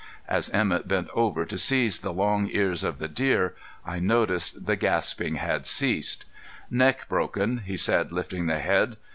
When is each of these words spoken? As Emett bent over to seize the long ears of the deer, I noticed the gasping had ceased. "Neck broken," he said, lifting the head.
As 0.27 0.49
Emett 0.51 0.87
bent 0.87 1.09
over 1.13 1.45
to 1.45 1.59
seize 1.59 1.99
the 1.99 2.11
long 2.11 2.49
ears 2.51 2.83
of 2.83 2.97
the 2.97 3.07
deer, 3.07 3.53
I 3.85 3.99
noticed 3.99 4.65
the 4.65 4.75
gasping 4.75 5.35
had 5.35 5.67
ceased. 5.67 6.25
"Neck 6.71 7.07
broken," 7.07 7.59
he 7.67 7.77
said, 7.77 8.11
lifting 8.11 8.47
the 8.47 8.57
head. 8.57 8.97